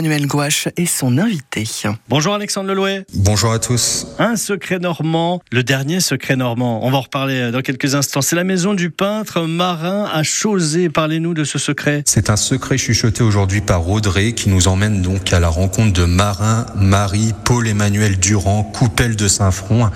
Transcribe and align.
Emmanuel 0.00 0.28
Gouache 0.28 0.68
est 0.76 0.86
son 0.86 1.18
invité. 1.18 1.64
Bonjour 2.08 2.32
Alexandre 2.32 2.68
Lelouet. 2.68 3.04
Bonjour 3.14 3.50
à 3.50 3.58
tous. 3.58 4.06
Un 4.20 4.36
secret 4.36 4.78
normand, 4.78 5.42
le 5.50 5.64
dernier 5.64 5.98
secret 5.98 6.36
normand. 6.36 6.86
On 6.86 6.92
va 6.92 6.98
en 6.98 7.00
reparler 7.00 7.50
dans 7.50 7.62
quelques 7.62 7.96
instants. 7.96 8.22
C'est 8.22 8.36
la 8.36 8.44
maison 8.44 8.74
du 8.74 8.90
peintre 8.90 9.40
marin 9.40 10.04
à 10.04 10.22
Chausey. 10.22 10.88
Parlez-nous 10.88 11.34
de 11.34 11.42
ce 11.42 11.58
secret. 11.58 12.04
C'est 12.06 12.30
un 12.30 12.36
secret 12.36 12.78
chuchoté 12.78 13.24
aujourd'hui 13.24 13.60
par 13.60 13.88
Audrey 13.88 14.34
qui 14.34 14.50
nous 14.50 14.68
emmène 14.68 15.02
donc 15.02 15.32
à 15.32 15.40
la 15.40 15.48
rencontre 15.48 15.92
de 15.92 16.04
Marin, 16.04 16.66
Marie, 16.76 17.34
Paul-Emmanuel 17.44 18.20
Durand, 18.20 18.62
Coupelle 18.62 19.16
de 19.16 19.26
Saint-Front 19.26 19.90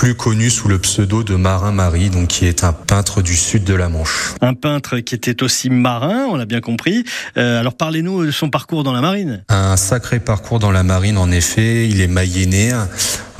plus 0.00 0.14
connu 0.14 0.48
sous 0.48 0.66
le 0.66 0.78
pseudo 0.78 1.22
de 1.22 1.34
Marin 1.34 1.72
Marie, 1.72 2.08
donc 2.08 2.28
qui 2.28 2.46
est 2.46 2.64
un 2.64 2.72
peintre 2.72 3.20
du 3.20 3.36
sud 3.36 3.64
de 3.64 3.74
la 3.74 3.90
Manche. 3.90 4.32
Un 4.40 4.54
peintre 4.54 5.00
qui 5.00 5.14
était 5.14 5.42
aussi 5.42 5.68
marin, 5.68 6.24
on 6.30 6.36
l'a 6.36 6.46
bien 6.46 6.62
compris. 6.62 7.04
Euh, 7.36 7.60
alors 7.60 7.74
parlez-nous 7.74 8.24
de 8.24 8.30
son 8.30 8.48
parcours 8.48 8.82
dans 8.82 8.94
la 8.94 9.02
marine. 9.02 9.44
Un 9.50 9.76
sacré 9.76 10.18
parcours 10.18 10.58
dans 10.58 10.70
la 10.70 10.84
marine, 10.84 11.18
en 11.18 11.30
effet. 11.30 11.86
Il 11.86 12.00
est 12.00 12.06
mayéné. 12.06 12.72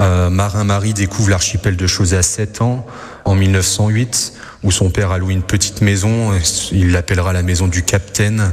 Euh, 0.01 0.29
Marin 0.29 0.65
Marie 0.65 0.93
découvre 0.93 1.31
l'archipel 1.31 1.77
de 1.77 1.87
Chausey 1.87 2.19
à 2.19 2.23
7 2.23 2.61
ans, 2.61 2.87
en 3.25 3.35
1908, 3.35 4.35
où 4.63 4.71
son 4.71 4.91
père 4.91 5.13
a 5.13 5.19
loué 5.19 5.33
une 5.33 5.43
petite 5.43 5.81
maison. 5.81 6.33
Il 6.73 6.93
l'appellera 6.93 7.33
la 7.33 7.43
maison 7.43 7.69
du 7.69 7.85
capitaine. 7.85 8.53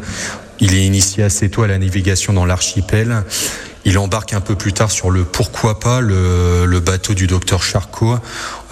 Il 0.61 0.75
est 0.75 0.85
initié 0.85 1.25
assez 1.25 1.49
tôt 1.49 1.63
à 1.63 1.67
la 1.67 1.77
navigation 1.77 2.31
dans 2.31 2.45
l'archipel. 2.45 3.25
Il 3.87 3.97
embarque 3.97 4.33
un 4.33 4.41
peu 4.41 4.55
plus 4.55 4.73
tard 4.73 4.91
sur 4.91 5.09
le 5.09 5.23
pourquoi 5.23 5.79
pas 5.79 6.01
le, 6.01 6.65
le 6.65 6.79
bateau 6.81 7.13
du 7.13 7.25
docteur 7.25 7.63
Charcot, 7.63 8.17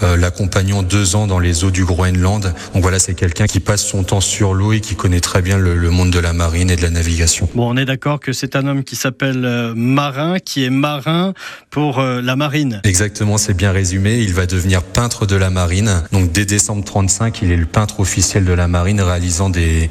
euh, 0.02 0.14
l'accompagnant 0.18 0.82
deux 0.82 1.16
ans 1.16 1.26
dans 1.26 1.38
les 1.38 1.64
eaux 1.64 1.70
du 1.70 1.86
Groenland. 1.86 2.52
Donc 2.74 2.82
voilà, 2.82 2.98
c'est 2.98 3.14
quelqu'un 3.14 3.46
qui 3.46 3.60
passe 3.60 3.82
son 3.82 4.04
temps 4.04 4.20
sur 4.20 4.52
l'eau 4.52 4.74
et 4.74 4.80
qui 4.80 4.94
connaît 4.94 5.20
très 5.20 5.40
bien 5.40 5.56
le, 5.56 5.74
le, 5.74 5.88
monde 5.88 6.10
de 6.10 6.18
la 6.18 6.34
marine 6.34 6.70
et 6.70 6.76
de 6.76 6.82
la 6.82 6.90
navigation. 6.90 7.48
Bon, 7.54 7.72
on 7.72 7.78
est 7.78 7.86
d'accord 7.86 8.20
que 8.20 8.34
c'est 8.34 8.56
un 8.56 8.66
homme 8.66 8.84
qui 8.84 8.94
s'appelle 8.94 9.42
euh, 9.46 9.72
Marin, 9.74 10.38
qui 10.38 10.66
est 10.66 10.70
marin 10.70 11.32
pour 11.70 11.98
euh, 11.98 12.20
la 12.20 12.36
marine. 12.36 12.82
Exactement, 12.84 13.38
c'est 13.38 13.54
bien 13.54 13.72
résumé. 13.72 14.18
Il 14.18 14.34
va 14.34 14.44
devenir 14.44 14.82
peintre 14.82 15.24
de 15.24 15.36
la 15.36 15.48
marine. 15.48 16.02
Donc 16.12 16.30
dès 16.30 16.44
décembre 16.44 16.84
35, 16.84 17.40
il 17.40 17.52
est 17.52 17.56
le 17.56 17.64
peintre 17.64 18.00
officiel 18.00 18.44
de 18.44 18.52
la 18.52 18.68
marine, 18.68 19.00
réalisant 19.00 19.48
des, 19.48 19.88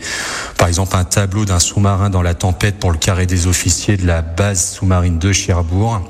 par 0.60 0.68
exemple, 0.68 0.96
un 0.96 1.04
tableau 1.04 1.46
d'un 1.46 1.58
sous-marin 1.58 2.12
dans 2.12 2.22
la 2.22 2.36
tempête 2.36 2.76
pour 2.76 2.92
le 2.92 3.00
carré 3.00 3.26
des 3.26 3.48
officiers 3.48 3.98
de 3.98 4.06
la 4.06 4.22
base 4.22 4.74
sous-marine 4.74 5.15
de 5.20 5.32
Cherbourg. 5.32 6.02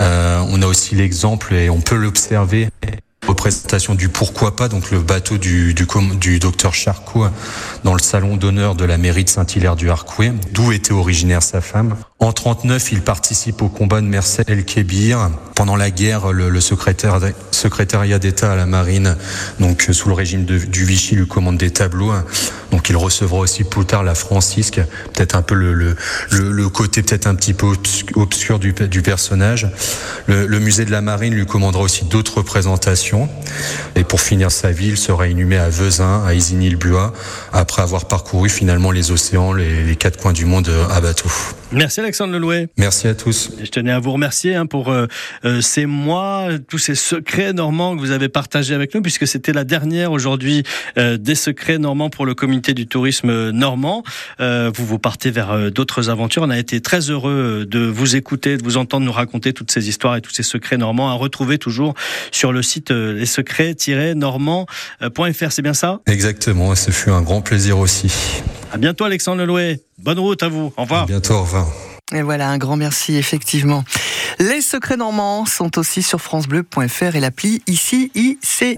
Euh, 0.00 0.44
on 0.50 0.62
a 0.62 0.66
aussi 0.66 0.94
l'exemple, 0.94 1.54
et 1.54 1.70
on 1.70 1.80
peut 1.80 1.96
l'observer, 1.96 2.68
représentation 3.26 3.94
du 3.94 4.08
pourquoi 4.08 4.56
pas, 4.56 4.68
donc 4.68 4.90
le 4.90 5.00
bateau 5.00 5.38
du, 5.38 5.74
docteur 6.40 6.74
Charcot 6.74 7.26
dans 7.84 7.94
le 7.94 8.00
salon 8.00 8.36
d'honneur 8.36 8.74
de 8.74 8.84
la 8.84 8.98
mairie 8.98 9.24
de 9.24 9.28
Saint-Hilaire 9.28 9.76
du 9.76 9.90
Harcouët, 9.90 10.52
d'où 10.52 10.72
était 10.72 10.92
originaire 10.92 11.42
sa 11.42 11.60
femme. 11.60 11.96
En 12.18 12.32
39, 12.32 12.92
il 12.92 13.02
participe 13.02 13.62
au 13.62 13.68
combat 13.68 14.00
de 14.00 14.06
Mercel 14.06 14.46
El 14.48 14.64
Kébir. 14.64 15.30
Pendant 15.54 15.76
la 15.76 15.90
guerre, 15.90 16.32
le 16.32 16.60
secrétaire, 16.60 17.20
secrétariat 17.64 18.18
d'État 18.18 18.52
à 18.52 18.56
la 18.56 18.66
marine, 18.66 19.16
donc 19.58 19.88
sous 19.90 20.08
le 20.08 20.14
régime 20.14 20.44
du 20.44 20.84
Vichy, 20.84 21.16
lui 21.16 21.26
commande 21.26 21.56
des 21.56 21.70
tableaux. 21.70 22.12
Donc 22.70 22.90
il 22.90 22.96
recevra 22.96 23.38
aussi 23.38 23.64
plus 23.64 23.86
tard 23.86 24.02
la 24.02 24.14
Francisque, 24.14 24.82
peut-être 25.14 25.34
un 25.34 25.40
peu 25.40 25.54
le, 25.54 26.68
côté 26.68 27.02
peut-être 27.02 27.26
un 27.26 27.34
petit 27.34 27.54
peu 27.54 27.68
obscur 28.16 28.58
du, 28.58 28.74
personnage. 28.74 29.68
Le, 30.26 30.58
musée 30.58 30.84
de 30.84 30.90
la 30.90 31.00
marine 31.00 31.32
lui 31.32 31.46
commandera 31.46 31.82
aussi 31.82 32.04
d'autres 32.04 32.38
représentations. 32.38 33.30
Et 33.96 34.04
pour 34.04 34.20
finir 34.20 34.50
sa 34.50 34.70
vie, 34.70 34.88
il 34.88 34.98
sera 34.98 35.26
inhumé 35.26 35.56
à 35.56 35.70
Vezin, 35.70 36.22
à 36.26 36.34
Isigny-le-Buat, 36.34 37.14
après 37.52 37.80
avoir 37.80 38.04
parcouru 38.08 38.50
finalement 38.50 38.90
les 38.90 39.10
océans, 39.10 39.54
les, 39.54 39.84
les 39.84 39.96
quatre 39.96 40.18
coins 40.18 40.34
du 40.34 40.44
monde 40.44 40.68
à 40.90 41.00
bateau. 41.00 41.30
Merci 41.74 42.00
Alexandre 42.00 42.32
Lelouet. 42.32 42.68
Merci 42.76 43.08
à 43.08 43.14
tous. 43.14 43.50
Je 43.60 43.68
tenais 43.68 43.90
à 43.90 43.98
vous 43.98 44.12
remercier 44.12 44.54
hein, 44.54 44.66
pour 44.66 44.90
euh, 44.90 45.06
euh, 45.44 45.60
ces 45.60 45.86
mois, 45.86 46.50
tous 46.68 46.78
ces 46.78 46.94
secrets 46.94 47.52
normands 47.52 47.96
que 47.96 48.00
vous 48.00 48.12
avez 48.12 48.28
partagés 48.28 48.74
avec 48.74 48.94
nous, 48.94 49.02
puisque 49.02 49.26
c'était 49.26 49.52
la 49.52 49.64
dernière 49.64 50.12
aujourd'hui 50.12 50.62
euh, 50.98 51.16
des 51.16 51.34
secrets 51.34 51.78
normands 51.78 52.10
pour 52.10 52.26
le 52.26 52.34
comité 52.34 52.74
du 52.74 52.86
tourisme 52.86 53.50
normand. 53.50 54.04
Vous 54.38 54.86
vous 54.86 54.98
partez 54.98 55.30
vers 55.30 55.70
d'autres 55.70 56.10
aventures. 56.10 56.42
On 56.42 56.50
a 56.50 56.58
été 56.58 56.80
très 56.80 57.10
heureux 57.10 57.66
de 57.68 57.80
vous 57.80 58.16
écouter, 58.16 58.56
de 58.56 58.62
vous 58.62 58.76
entendre 58.76 59.06
nous 59.06 59.12
raconter 59.12 59.52
toutes 59.52 59.70
ces 59.70 59.88
histoires 59.88 60.16
et 60.16 60.20
tous 60.20 60.32
ces 60.32 60.42
secrets 60.42 60.76
normands 60.76 61.10
à 61.10 61.14
retrouver 61.14 61.58
toujours 61.58 61.94
sur 62.30 62.52
le 62.52 62.62
site 62.62 62.90
les 62.90 63.26
secrets-normands.fr. 63.26 65.52
C'est 65.52 65.62
bien 65.62 65.74
ça? 65.74 66.00
Exactement. 66.06 66.74
Ce 66.74 66.90
fut 66.90 67.10
un 67.10 67.22
grand 67.22 67.40
plaisir 67.40 67.78
aussi. 67.78 68.12
À 68.74 68.76
bientôt 68.76 69.04
Alexandre 69.04 69.40
Lelouet. 69.40 69.80
Bonne 69.98 70.18
route 70.18 70.42
à 70.42 70.48
vous. 70.48 70.72
Au 70.76 70.82
revoir. 70.82 71.04
À 71.04 71.06
bientôt. 71.06 71.34
Au 71.34 71.42
revoir. 71.42 71.68
Et 72.12 72.22
voilà, 72.22 72.48
un 72.48 72.58
grand 72.58 72.76
merci, 72.76 73.14
effectivement. 73.14 73.84
Les 74.40 74.60
secrets 74.60 74.96
normands 74.96 75.46
sont 75.46 75.78
aussi 75.78 76.02
sur 76.02 76.20
FranceBleu.fr 76.20 77.14
et 77.14 77.20
l'appli 77.20 77.62
ici, 77.68 78.10
IC. 78.16 78.64